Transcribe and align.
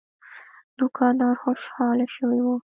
دوکاندار 0.79 1.35
خوشاله 1.43 2.05
شوی 2.15 2.39
و. 2.43 2.47